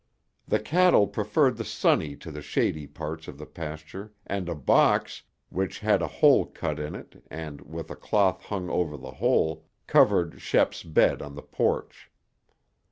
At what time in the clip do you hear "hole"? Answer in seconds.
6.07-6.47, 9.11-9.67